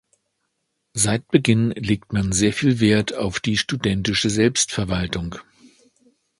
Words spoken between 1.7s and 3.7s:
legt man sehr viel Wert auf die